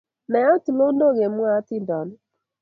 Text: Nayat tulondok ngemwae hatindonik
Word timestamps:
Nayat 0.29 0.61
tulondok 0.65 1.13
ngemwae 1.15 1.51
hatindonik 1.55 2.21